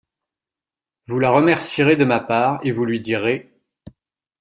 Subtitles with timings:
[1.05, 3.53] Vous la remercierez de ma part, et vous lui direz…